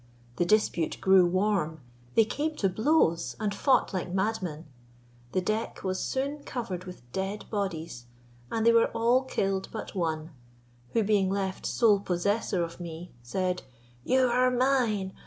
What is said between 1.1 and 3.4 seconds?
warm, they came to blows,